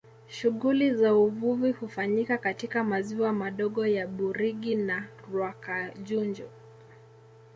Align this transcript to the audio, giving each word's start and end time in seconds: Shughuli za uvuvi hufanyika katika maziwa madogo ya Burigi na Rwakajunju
Shughuli 0.29 0.95
za 0.95 1.15
uvuvi 1.15 1.71
hufanyika 1.71 2.37
katika 2.37 2.83
maziwa 2.83 3.33
madogo 3.33 3.87
ya 3.87 4.07
Burigi 4.07 4.75
na 4.75 5.07
Rwakajunju 5.31 6.45